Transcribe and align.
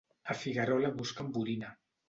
A 0.33 0.35
Figuerola 0.41 0.91
busquen 1.03 1.31
borina. 1.37 1.69